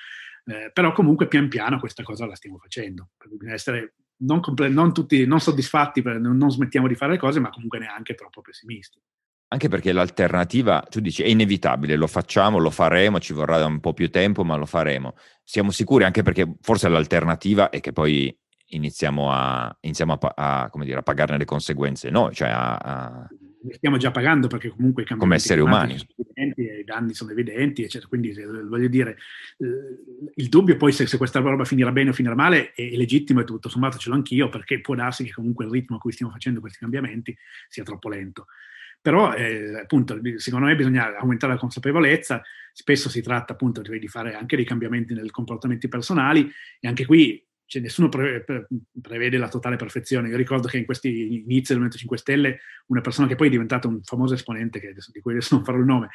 [0.44, 3.08] eh, però comunque pian piano questa cosa la stiamo facendo.
[3.28, 7.40] Bisogna essere non, comple- non, tutti, non soddisfatti, non, non smettiamo di fare le cose,
[7.40, 9.00] ma comunque neanche troppo pessimisti.
[9.48, 13.92] Anche perché l'alternativa, tu dici, è inevitabile, lo facciamo, lo faremo, ci vorrà un po'
[13.92, 15.14] più tempo, ma lo faremo.
[15.44, 18.36] Siamo sicuri anche perché forse l'alternativa è che poi
[18.68, 23.28] iniziamo a, iniziamo a, a, dire, a pagarne le conseguenze noi, cioè a,
[23.70, 27.82] stiamo già pagando perché comunque i come esseri umani sono evidenti i danni sono evidenti,
[27.82, 28.08] eccetera.
[28.08, 28.34] Quindi
[28.68, 29.16] voglio dire,
[29.58, 33.40] eh, il dubbio poi se, se, questa roba finirà bene o finirà male è legittimo
[33.40, 36.12] e tutto sommato ce l'ho anch'io perché può darsi che comunque il ritmo a cui
[36.12, 37.36] stiamo facendo questi cambiamenti
[37.68, 38.46] sia troppo lento.
[39.04, 42.40] Però eh, appunto secondo me bisogna aumentare la consapevolezza,
[42.72, 47.46] spesso si tratta appunto di fare anche dei cambiamenti nei comportamenti personali e anche qui
[47.74, 48.66] cioè, nessuno pre- pre-
[49.00, 50.28] prevede la totale perfezione.
[50.28, 53.50] Io ricordo che in questi inizi del Movimento 5 Stelle, una persona che poi è
[53.50, 56.10] diventata un famoso esponente, adesso, di cui adesso non farò il nome,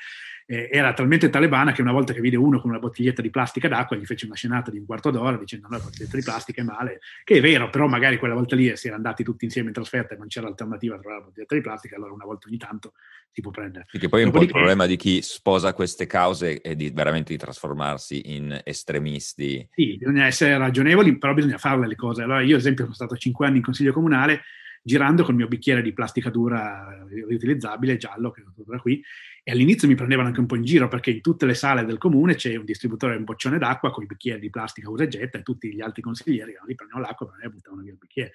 [0.46, 3.68] eh, era talmente talebana che una volta che vide uno con una bottiglietta di plastica
[3.68, 6.62] d'acqua gli fece una scenata di un quarto d'ora dicendo no, la bottiglietta di plastica
[6.62, 9.68] è male, che è vero, però magari quella volta lì si era andati tutti insieme
[9.68, 12.48] in trasferta e non c'era alternativa a trovare la bottiglietta di plastica, allora una volta
[12.48, 12.94] ogni tanto
[13.32, 13.86] si può prendere.
[13.92, 17.38] Perché poi un po' il problema di chi sposa queste cause è di veramente di
[17.38, 19.68] trasformarsi in estremisti.
[19.72, 22.24] Sì, bisogna essere ragionevoli, però bisogna farle le cose.
[22.24, 24.42] Allora io ad esempio sono stato cinque anni in consiglio comunale
[24.82, 29.04] girando col mio bicchiere di plastica dura riutilizzabile, giallo, che da qui,
[29.44, 31.98] e all'inizio mi prendevano anche un po' in giro perché in tutte le sale del
[31.98, 35.38] comune c'è un distributore, un boccione d'acqua con i bicchieri di plastica usa e getta
[35.38, 38.32] e tutti gli altri consiglieri lì prendevano l'acqua e buttavano via il bicchiere.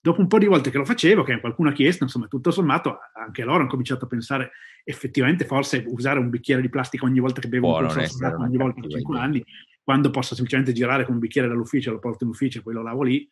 [0.00, 2.98] Dopo un po' di volte che lo facevo, che qualcuno ha chiesto, insomma, tutto sommato,
[3.14, 4.50] anche loro hanno cominciato a pensare
[4.82, 8.56] effettivamente forse usare un bicchiere di plastica ogni volta che bevo Buono, un d'acqua, ogni
[8.56, 9.44] volta per 5 anni,
[9.82, 12.82] quando posso semplicemente girare con un bicchiere dall'ufficio, lo porto in ufficio e poi lo
[12.82, 13.28] lavo lì,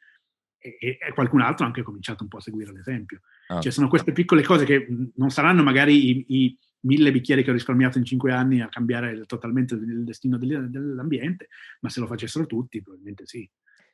[0.58, 3.20] e, e, qualcun altro ha anche cominciato un po' a seguire l'esempio.
[3.48, 3.60] Ah.
[3.60, 7.54] Cioè sono queste piccole cose che non saranno magari i, i, mille bicchieri che ho
[7.54, 11.48] risparmiato in cinque anni a cambiare totalmente il destino dell'ambiente,
[11.80, 13.48] ma se lo facessero tutti probabilmente sì.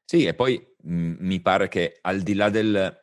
[0.05, 2.97] Sì, e poi mh, mi pare che al di là del,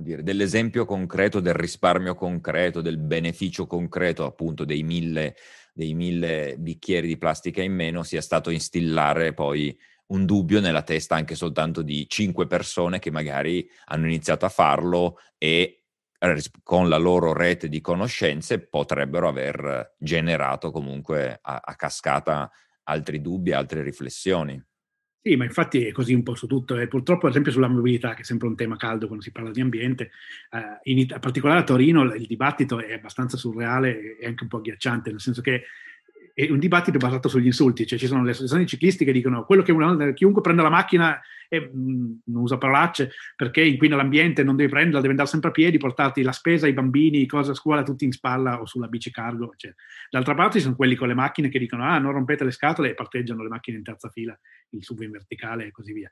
[0.00, 5.36] dire, dell'esempio concreto, del risparmio concreto, del beneficio concreto appunto dei mille,
[5.72, 11.14] dei mille bicchieri di plastica in meno, sia stato instillare poi un dubbio nella testa
[11.14, 15.84] anche soltanto di cinque persone che magari hanno iniziato a farlo e
[16.62, 22.48] con la loro rete di conoscenze potrebbero aver generato comunque a, a cascata
[22.84, 24.62] altri dubbi, altre riflessioni.
[25.24, 26.76] Sì, ma infatti è così un po' su tutto.
[26.76, 29.52] E purtroppo, ad esempio, sulla mobilità, che è sempre un tema caldo quando si parla
[29.52, 30.10] di ambiente,
[30.50, 34.56] eh, in, in particolare a Torino il dibattito è abbastanza surreale e anche un po'
[34.56, 35.62] agghiacciante, nel senso che
[36.34, 39.62] è un dibattito basato sugli insulti, cioè ci sono le associazioni ciclisti che dicono quello
[39.62, 44.42] che una, chiunque prende la macchina e mh, mm, non usa parolacce perché inquina l'ambiente,
[44.42, 47.54] non devi prenderla, devi andare sempre a piedi, portarti la spesa, i bambini, cose a
[47.54, 49.52] scuola tutti in spalla o sulla bici cargo.
[49.56, 49.74] Cioè.
[50.10, 52.90] D'altra parte ci sono quelli con le macchine che dicono ah non rompete le scatole
[52.90, 54.38] e parteggiano le macchine in terza fila,
[54.70, 56.10] il sub in verticale e così via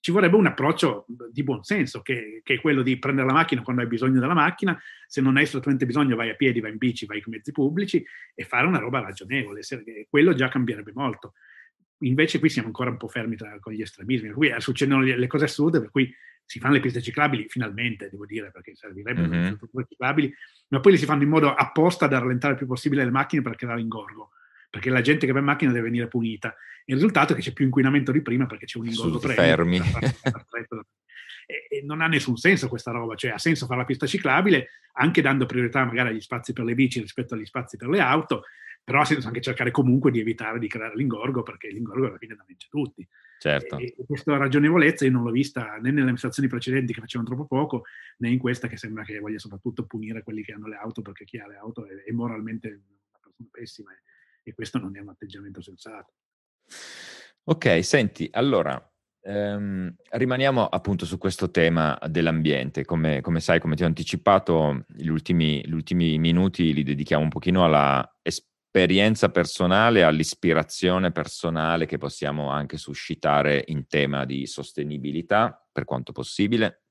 [0.00, 3.62] ci vorrebbe un approccio di buon senso, che, che, è quello di prendere la macchina
[3.62, 6.78] quando hai bisogno della macchina, se non hai assolutamente bisogno vai a piedi, vai in
[6.78, 9.60] bici, vai con mezzi pubblici e fare una roba ragionevole,
[10.08, 11.34] quello già cambierebbe molto.
[11.98, 15.26] Invece qui siamo ancora un po' fermi tra, con gli estremismi, qui eh, succedono le
[15.26, 16.10] cose assurde per cui
[16.46, 19.44] si fanno le piste ciclabili, finalmente devo dire, perché servirebbero mm-hmm.
[19.44, 20.34] le piste ciclabili,
[20.68, 23.42] ma poi le si fanno in modo apposta da rallentare il più possibile le macchine
[23.42, 24.30] per creare ingorgo
[24.70, 26.54] perché la gente che va in macchina deve venire punita.
[26.84, 29.80] Il risultato è che c'è più inquinamento di prima perché c'è un ingorgo fermi.
[31.50, 34.68] e, e non ha nessun senso questa roba, cioè ha senso fare la pista ciclabile
[34.94, 38.44] anche dando priorità magari agli spazi per le bici rispetto agli spazi per le auto,
[38.82, 42.34] però ha senso anche cercare comunque di evitare di creare l'ingorgo perché l'ingorgo alla fine
[42.34, 43.06] danneggia tutti.
[43.38, 43.78] Certo.
[43.78, 47.46] E, e questa ragionevolezza io non l'ho vista né nelle amministrazioni precedenti che facevano troppo
[47.46, 47.84] poco,
[48.18, 51.24] né in questa che sembra che voglia soprattutto punire quelli che hanno le auto perché
[51.24, 53.90] chi ha le auto è, è moralmente una persona pessima
[54.50, 56.12] e questo non è un atteggiamento sensato.
[57.44, 58.80] Ok, senti, allora
[59.22, 62.84] ehm, rimaniamo appunto su questo tema dell'ambiente.
[62.84, 67.30] Come, come sai, come ti ho anticipato, gli ultimi, gli ultimi, minuti li dedichiamo un
[67.30, 75.84] pochino alla esperienza personale, all'ispirazione personale che possiamo anche suscitare in tema di sostenibilità, per
[75.84, 76.82] quanto possibile.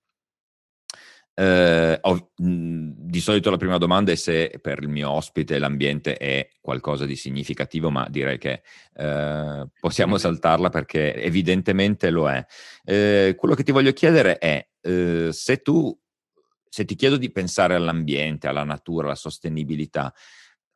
[1.40, 6.18] Eh, ho, mh, di solito la prima domanda è se per il mio ospite l'ambiente
[6.18, 8.62] è qualcosa di significativo, ma direi che
[8.94, 12.46] eh, possiamo saltarla perché evidentemente lo è.
[12.84, 15.98] Eh, quello che ti voglio chiedere è eh, se tu,
[16.68, 20.14] se ti chiedo di pensare all'ambiente, alla natura, alla sostenibilità,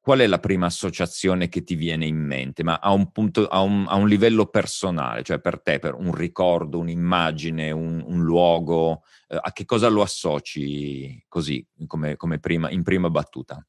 [0.03, 3.61] qual è la prima associazione che ti viene in mente, ma a un, punto, a
[3.61, 9.03] un, a un livello personale, cioè per te, per un ricordo, un'immagine, un, un luogo,
[9.29, 13.65] eh, a che cosa lo associ così, come, come prima, in prima battuta?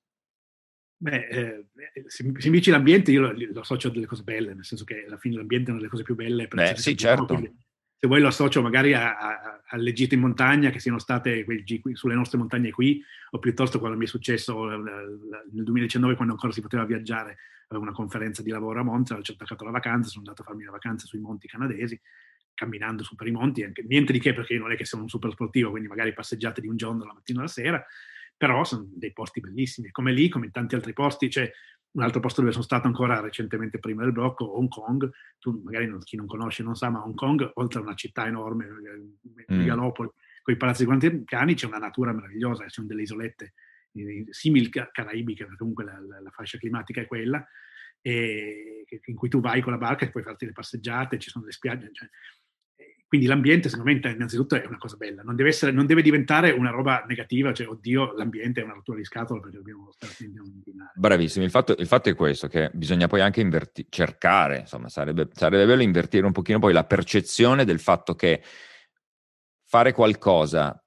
[0.97, 1.67] Beh, eh,
[2.09, 5.05] se, mi dici l'ambiente, io lo, lo, associo a delle cose belle, nel senso che
[5.07, 6.49] alla fine l'ambiente è una delle cose più belle.
[6.49, 7.27] Per Beh, sì, certo.
[7.27, 7.55] Quindi,
[8.05, 11.47] se vuoi lo associo magari a, a, alle gite in montagna che siano state
[11.95, 16.61] sulle nostre montagne qui, o piuttosto quando mi è successo nel 2019 quando ancora si
[16.61, 17.39] poteva viaggiare,
[17.69, 20.65] avevo una conferenza di lavoro a Monza, ho attaccato la vacanza, sono andato a farmi
[20.65, 21.99] la vacanza sui monti canadesi,
[22.53, 25.09] camminando su per i monti, anche, niente di che perché non è che sono un
[25.09, 27.83] super sportivo, quindi magari passeggiate di un giorno la mattina alla sera,
[28.37, 31.51] però sono dei posti bellissimi, come lì, come in tanti altri posti, cioè
[31.95, 35.87] un altro posto dove sono stato ancora recentemente prima del blocco, Hong Kong, tu magari
[35.87, 39.57] non, chi non conosce non sa, ma Hong Kong, oltre a una città enorme, mm.
[39.57, 40.11] megalopoli,
[40.43, 40.87] con i palazzi
[41.25, 43.55] cani, c'è una natura meravigliosa, ci sono delle isolette
[43.93, 47.47] eh, simili caraibiche, perché comunque la, la, la, fascia climatica è quella,
[48.01, 51.45] e, in cui tu vai con la barca e puoi farti le passeggiate, ci sono
[51.45, 52.09] le spiagge, cioè,
[53.07, 56.51] quindi l'ambiente, secondo me, innanzitutto è una cosa bella, non deve, essere, non deve diventare
[56.51, 60.39] una roba negativa, cioè, oddio, l'ambiente è una rottura di scatola perché dobbiamo stare attenti
[60.39, 60.93] a non inquinare.
[60.97, 65.29] Bravissimo, il fatto, il fatto, è questo, che bisogna poi anche inverti- cercare, insomma, sarebbe,
[65.33, 68.43] sarebbe bello invertire un pochino poi la percezione del fatto che
[69.65, 70.83] fare qualcosa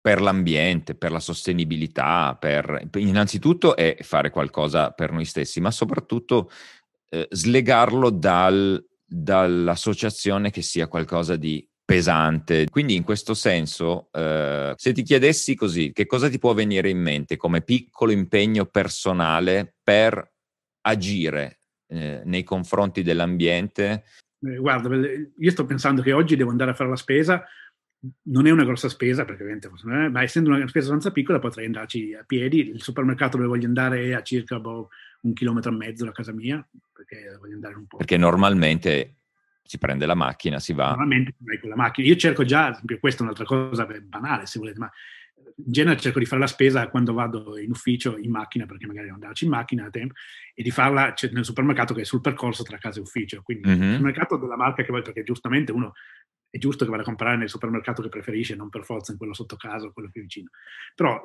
[0.00, 6.50] per l'ambiente, per la sostenibilità, per, innanzitutto è fare qualcosa per noi stessi, ma soprattutto
[7.08, 8.84] eh, slegarlo dal
[9.14, 12.66] dall'associazione che sia qualcosa di pesante.
[12.68, 17.00] Quindi in questo senso, eh, se ti chiedessi così, che cosa ti può venire in
[17.00, 20.32] mente come piccolo impegno personale per
[20.82, 24.04] agire eh, nei confronti dell'ambiente?
[24.40, 27.44] Eh, guarda, io sto pensando che oggi devo andare a fare la spesa,
[28.24, 29.70] non è una grossa spesa perché ovviamente,
[30.10, 34.04] ma essendo una spesa abbastanza piccola potrei andarci a piedi, il supermercato dove voglio andare
[34.06, 34.90] è a circa boh,
[35.24, 37.96] un chilometro e mezzo da casa mia, perché voglio andare un po'.
[37.96, 39.16] Perché normalmente
[39.62, 40.88] si prende la macchina, si va.
[40.88, 42.06] Normalmente vai con la macchina.
[42.06, 44.90] Io cerco già, questa è un'altra cosa banale se volete, ma
[45.56, 49.06] in genere cerco di fare la spesa quando vado in ufficio in macchina, perché magari
[49.06, 50.14] devo andarci in macchina a tempo,
[50.52, 53.40] e di farla cioè, nel supermercato che è sul percorso tra casa e ufficio.
[53.42, 53.82] Quindi mm-hmm.
[53.82, 55.94] il supermercato della marca che vuoi, perché giustamente uno
[56.54, 59.34] è giusto che vada a comprare nel supermercato che preferisce, non per forza in quello
[59.34, 60.50] sotto casa o quello più vicino.
[60.94, 61.20] Però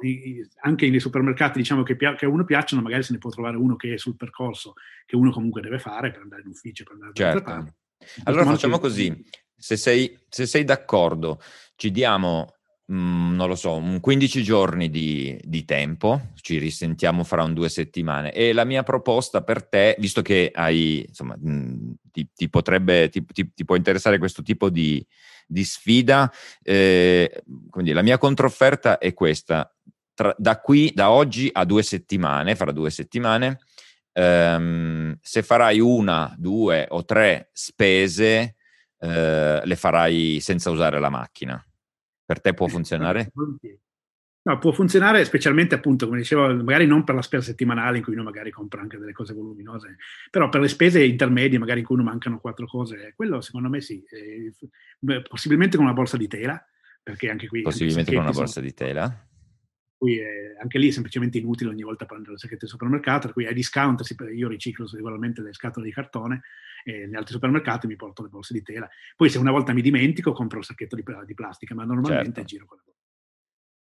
[0.63, 3.75] anche nei supermercati diciamo che, che, a uno piacciono, magari se ne può trovare uno
[3.75, 4.73] che è sul percorso,
[5.05, 7.75] che uno comunque deve fare per andare in ufficio, per andare certo.
[8.23, 9.23] Allora facciamo così,
[9.55, 11.39] se sei, se sei d'accordo,
[11.75, 12.55] ci diamo
[12.91, 17.69] mm, non lo so, un 15 giorni di, di, tempo, ci risentiamo fra un due
[17.69, 23.09] settimane e la mia proposta per te, visto che hai, insomma, mm, ti, ti, potrebbe,
[23.09, 25.05] ti, ti, può interessare questo tipo di,
[25.47, 26.31] di sfida,
[26.63, 29.71] eh, quindi la mia controfferta è questa,
[30.13, 33.59] Tra, da qui, da oggi a due settimane, fra due settimane,
[34.13, 38.55] ehm, se farai una, due o tre spese,
[38.99, 41.63] eh, le farai senza usare la macchina.
[42.29, 43.31] Per te può funzionare?
[44.43, 48.13] No, può funzionare specialmente appunto, come dicevo, magari non per la spesa settimanale in cui
[48.13, 49.97] uno magari compra anche delle cose voluminose,
[50.29, 53.81] però per le spese intermedie magari in cui uno mancano quattro cose, quello secondo me
[53.81, 54.53] sì, eh,
[55.27, 56.63] possibilmente con una borsa di tela,
[57.01, 57.63] perché anche qui...
[57.63, 59.28] Possibilmente con una borsa sono, di tela?
[59.99, 63.33] Qui è, anche lì è semplicemente inutile ogni volta prendere le sacchette del supermercato, per
[63.33, 64.01] cui ai discount
[64.33, 66.41] io riciclo regolarmente le scatole di cartone
[66.85, 68.89] e negli altri supermercati mi porto le borse di tela.
[69.17, 72.43] Poi se una volta mi dimentico compro il sacchetto di, di plastica, ma normalmente certo.
[72.43, 72.97] giro con la borsa.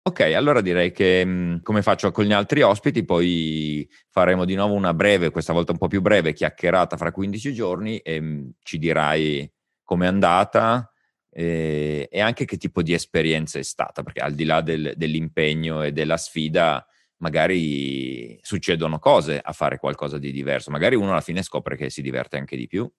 [0.06, 4.72] Ok, allora direi che mm, come faccio con gli altri ospiti, poi faremo di nuovo
[4.72, 8.78] una breve, questa volta un po' più breve, chiacchierata fra 15 giorni e mm, ci
[8.78, 9.52] dirai
[9.82, 10.90] com'è andata
[11.38, 15.82] e, e, anche che tipo di esperienza è stata, perché al di là del, dell'impegno
[15.82, 16.86] e della sfida,
[17.18, 22.00] magari succedono cose a fare qualcosa di diverso, magari uno alla fine scopre che si
[22.00, 22.90] diverte anche di più.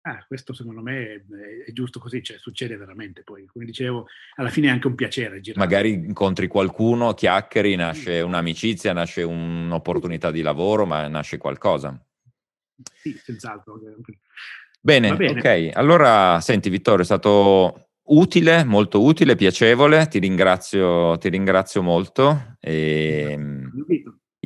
[0.00, 3.22] Ah, questo secondo me è, è, giusto così, cioè succede veramente.
[3.22, 4.06] Poi, come dicevo,
[4.36, 5.62] alla fine è anche un piacere girare.
[5.62, 12.02] Magari incontri qualcuno, chiacchieri, nasce un'amicizia, nasce un'opportunità di lavoro, ma nasce qualcosa.
[12.94, 13.78] Sì, senz'altro.
[14.80, 15.76] Bene, bene, ok.
[15.76, 20.06] Allora, senti Vittorio, è stato utile, molto utile, piacevole.
[20.08, 22.56] Ti ringrazio, ti ringrazio molto.
[22.60, 23.38] E...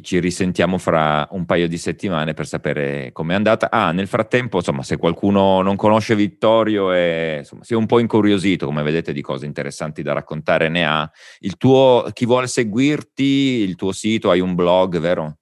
[0.01, 3.71] Ci risentiamo fra un paio di settimane per sapere com'è andata.
[3.71, 7.99] Ah, nel frattempo, insomma, se qualcuno non conosce Vittorio e insomma, si è un po'
[7.99, 11.09] incuriosito, come vedete, di cose interessanti da raccontare, ne ha.
[11.41, 15.37] Il tuo, chi vuole seguirti, il tuo sito, hai un blog, vero?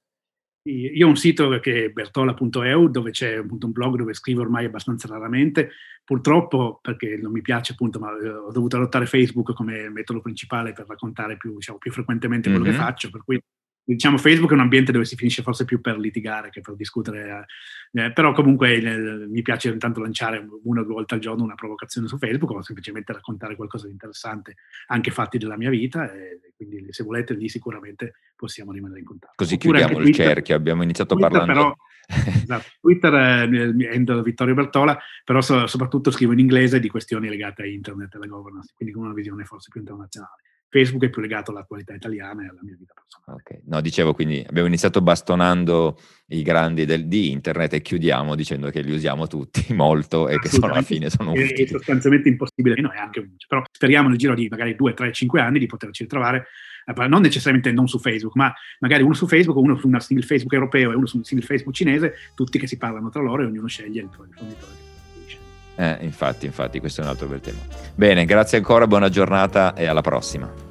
[0.64, 4.66] Io ho un sito che è bertola.eu dove c'è appunto un blog dove scrivo ormai
[4.66, 5.70] abbastanza raramente,
[6.04, 10.72] purtroppo perché non mi piace appunto, ma eh, ho dovuto adottare Facebook come metodo principale
[10.72, 12.74] per raccontare più, diciamo, più frequentemente quello mm-hmm.
[12.74, 13.42] che faccio, per cui
[13.82, 17.46] diciamo Facebook è un ambiente dove si finisce forse più per litigare che per discutere,
[17.92, 21.54] eh, però comunque eh, mi piace intanto lanciare una o due volte al giorno una
[21.54, 24.56] provocazione su Facebook o semplicemente raccontare qualcosa di interessante,
[24.88, 29.34] anche fatti della mia vita, e quindi se volete lì sicuramente possiamo rimanere in contatto.
[29.36, 31.76] Così Oppure chiudiamo il cerchio, abbiamo iniziato Twitter, parlando...
[32.06, 37.62] Però, esatto, Twitter è Vittorio Bertola, però so, soprattutto scrivo in inglese di questioni legate
[37.62, 40.42] a internet e alla governance, quindi con una visione forse più internazionale.
[40.70, 43.42] Facebook è più legato all'attualità italiana e alla mia vita personale.
[43.42, 43.60] Okay.
[43.66, 45.98] No, dicevo quindi abbiamo iniziato bastonando
[46.28, 50.48] i grandi del, di internet e chiudiamo dicendo che li usiamo tutti molto e che
[50.48, 51.48] sono alla fine sono utili.
[51.48, 55.12] È, è sostanzialmente impossibile, no, è anche, però speriamo nel giro di magari 2, 3,
[55.12, 56.46] 5 anni di poterci ritrovare
[56.86, 60.26] eh, non necessariamente non su Facebook, ma magari uno su Facebook, uno su un simile
[60.26, 63.42] Facebook europeo e uno su un simile Facebook cinese, tutti che si parlano tra loro
[63.42, 64.89] e ognuno sceglie il fornitore
[65.76, 67.58] eh, infatti, infatti, questo è un altro bel tema.
[67.94, 70.68] Bene, grazie ancora, buona giornata e alla prossima.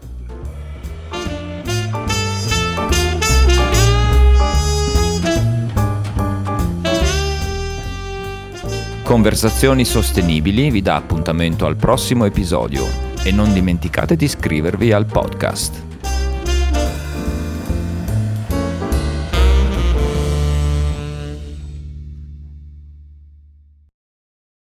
[9.04, 12.86] Conversazioni Sostenibili vi dà appuntamento al prossimo episodio
[13.24, 15.89] e non dimenticate di iscrivervi al podcast.